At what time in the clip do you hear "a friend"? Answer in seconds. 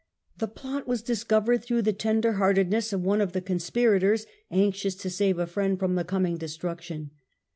5.37-5.77